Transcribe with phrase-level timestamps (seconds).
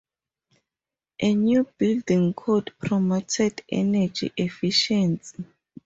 [1.19, 5.45] A new building code promoted energy efficiency.